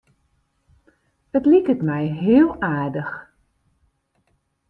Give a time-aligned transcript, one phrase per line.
[1.37, 3.15] It liket my heel aardich.